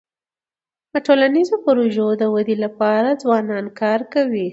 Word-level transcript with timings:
د 0.93 0.95
ټولنیزو 1.05 1.55
پروژو 1.65 2.07
د 2.21 2.23
ودی 2.33 2.55
لپاره 2.65 3.19
ځوانان 3.21 3.65
کار 3.79 3.99
کوي. 4.13 4.47